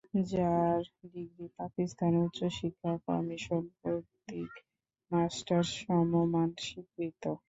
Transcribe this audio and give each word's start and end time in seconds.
যার 0.31 0.81
ডিগ্রি 1.05 1.45
পাকিস্তান 1.57 2.13
উচ্চ 2.23 2.39
শিক্ষা 2.57 2.93
কমিশন 3.07 3.63
কর্তৃক 3.79 4.51
মাস্টার্স 5.11 5.69
সমমান 5.79 6.49
স্বীকৃত। 6.65 7.23